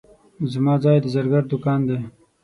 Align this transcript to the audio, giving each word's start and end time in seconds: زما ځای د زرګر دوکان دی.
زما 0.51 0.75
ځای 0.83 0.97
د 1.01 1.05
زرګر 1.13 1.43
دوکان 1.51 1.79
دی. 1.87 1.99